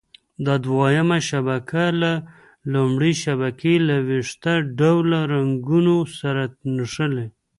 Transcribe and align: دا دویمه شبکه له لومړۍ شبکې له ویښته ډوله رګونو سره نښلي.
دا 0.45 0.53
دویمه 0.65 1.19
شبکه 1.29 1.85
له 2.01 2.11
لومړۍ 2.73 3.13
شبکې 3.23 3.73
له 3.87 3.95
ویښته 4.07 4.53
ډوله 4.79 5.19
رګونو 5.33 5.97
سره 6.19 6.43
نښلي. 6.75 7.27